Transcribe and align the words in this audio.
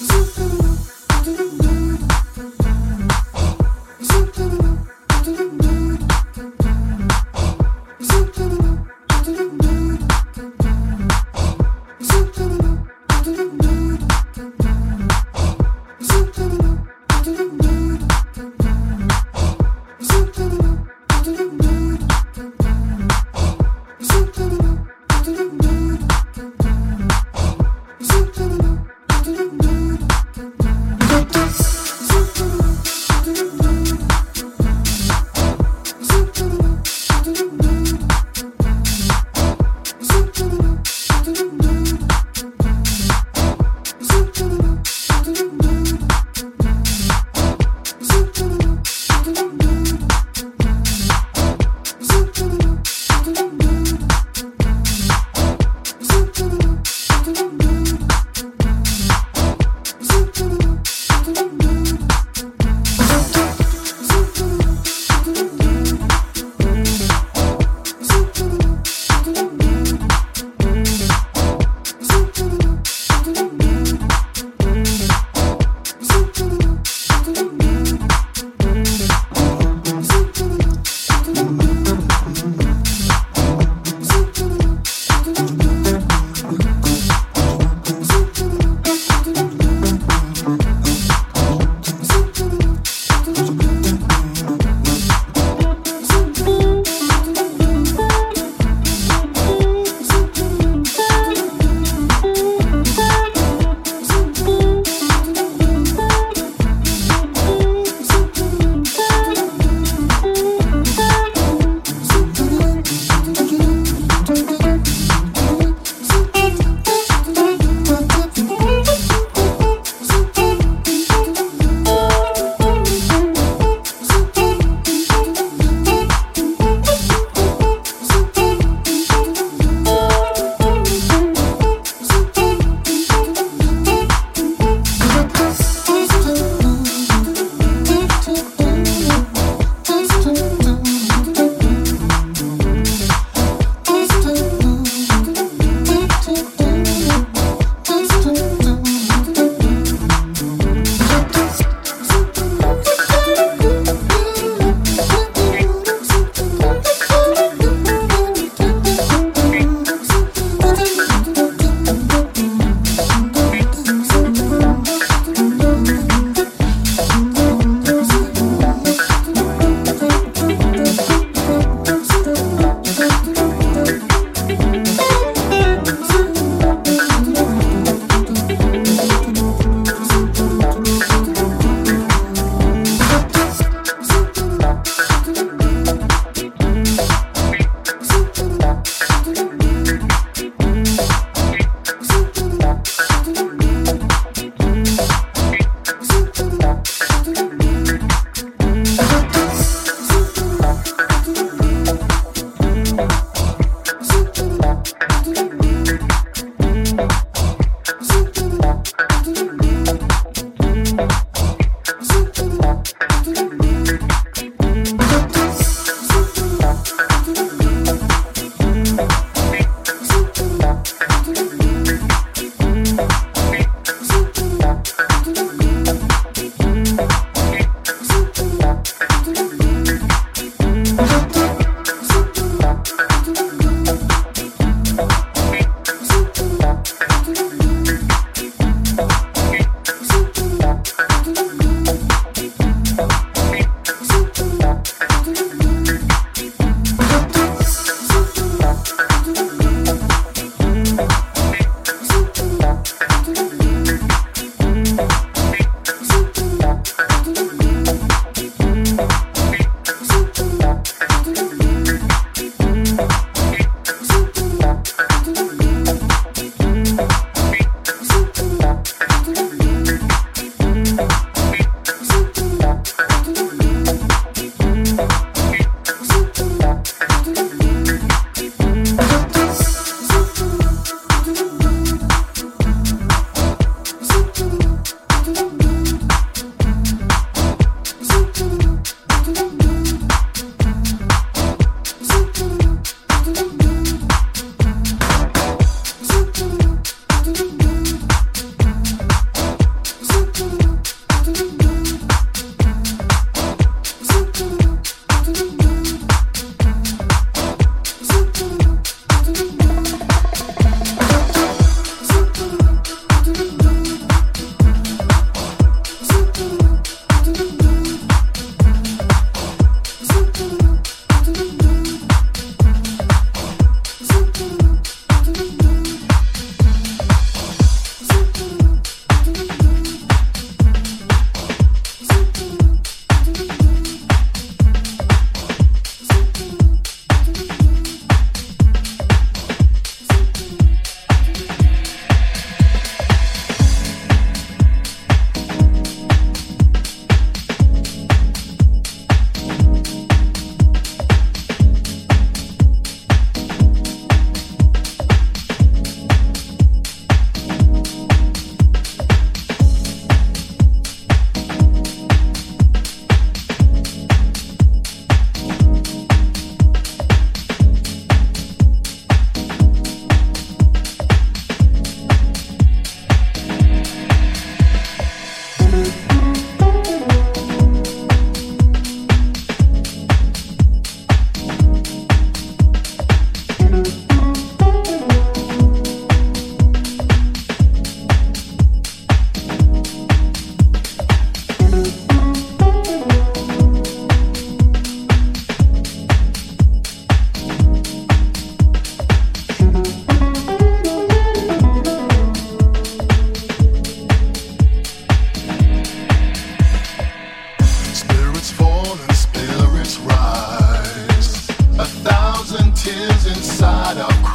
Zoop 0.00 0.37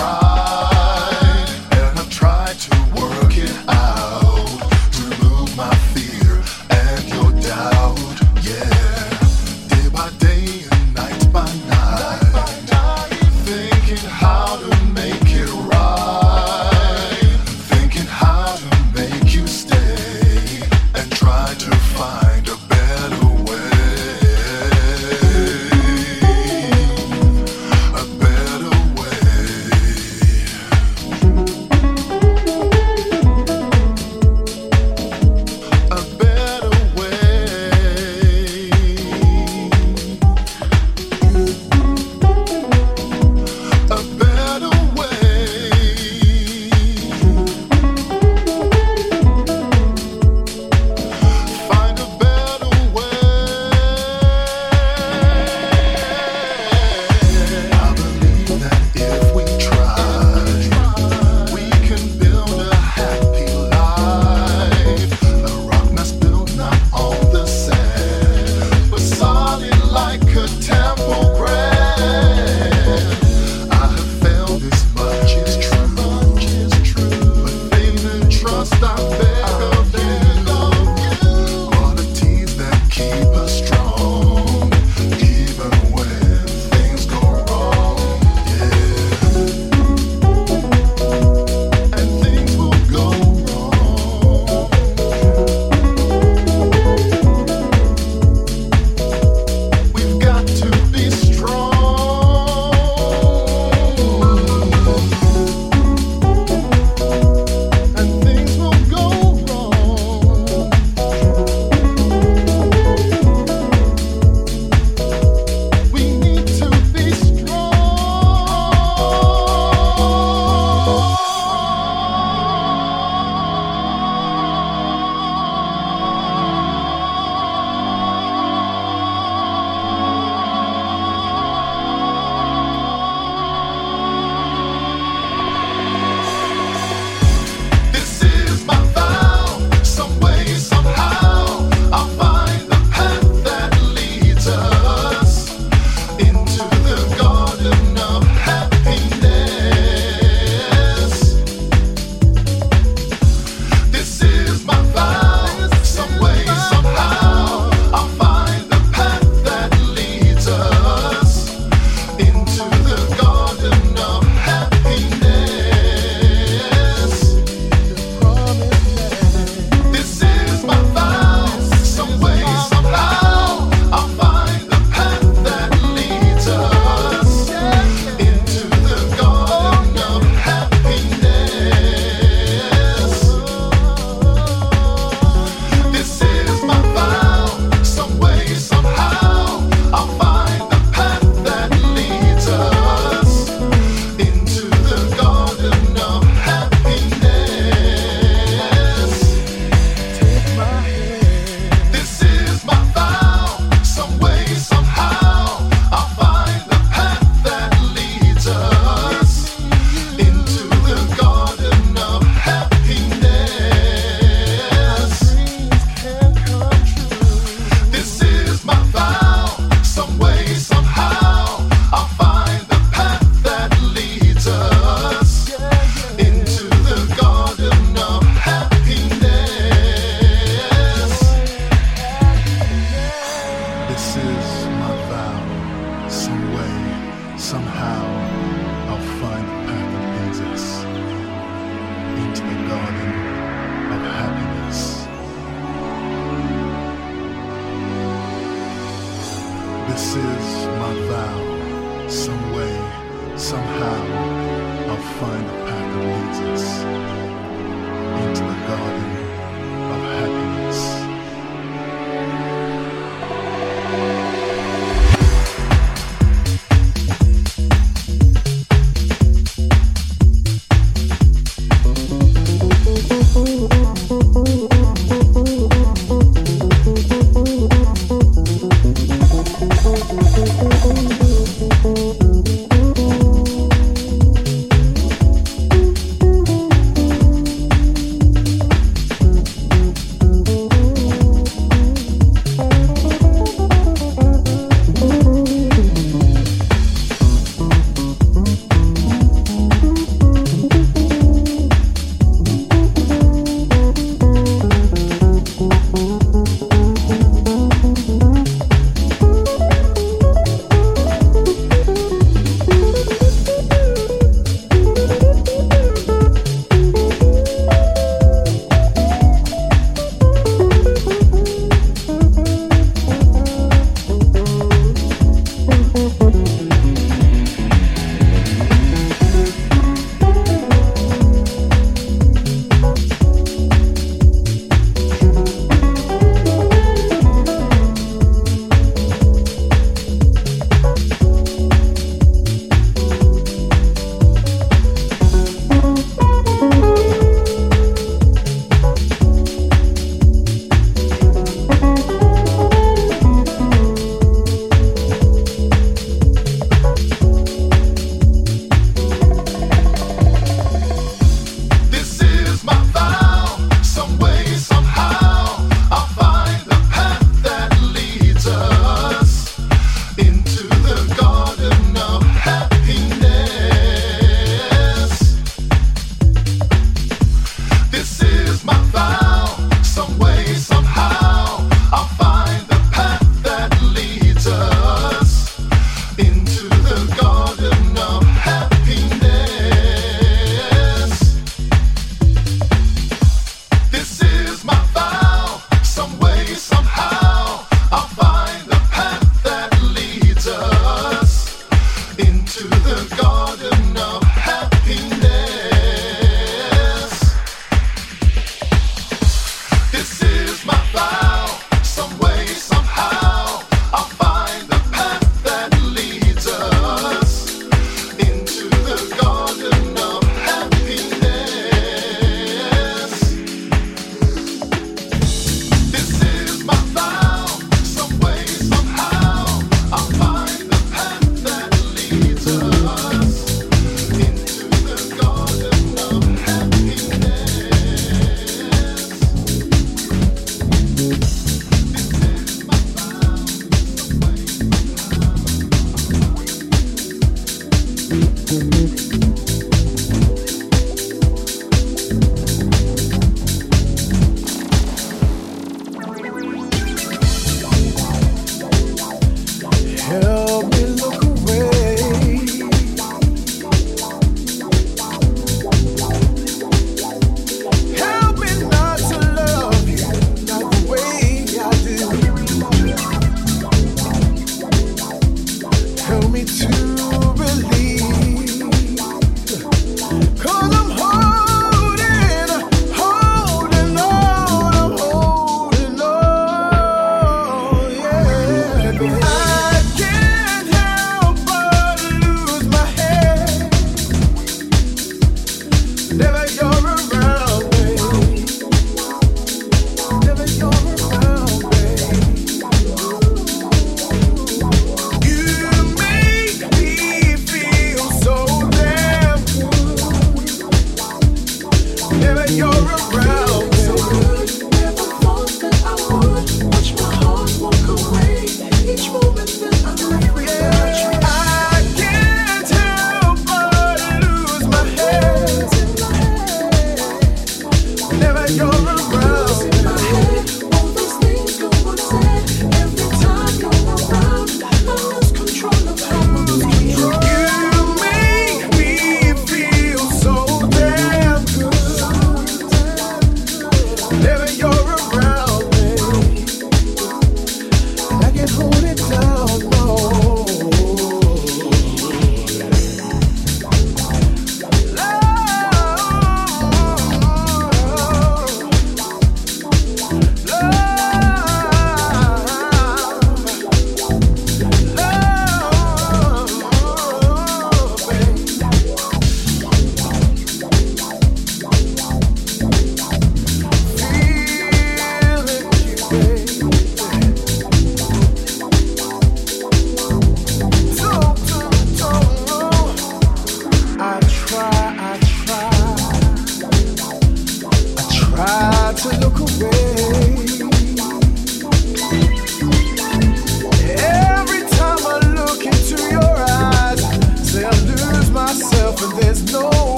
rock. 0.00 0.29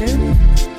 do. 0.00 0.69